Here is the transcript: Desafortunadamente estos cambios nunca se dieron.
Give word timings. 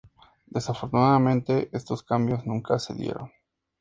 Desafortunadamente 0.47 1.69
estos 1.73 2.01
cambios 2.01 2.43
nunca 2.47 2.79
se 2.79 2.95
dieron. 2.95 3.29